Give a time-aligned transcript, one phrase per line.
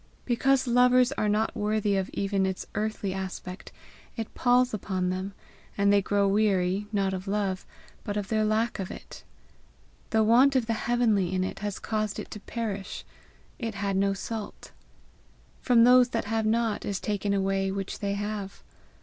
[0.25, 3.71] Because lovers are not worthy of even its earthly aspect,
[4.17, 5.33] it palls upon them,
[5.77, 7.67] and they grow weary, not of love,
[8.03, 9.23] but of their lack of it.
[10.09, 13.05] The want of the heavenly in it has caused it to perish:
[13.59, 14.71] it had no salt.
[15.61, 18.63] From those that have not is taken away that which they have.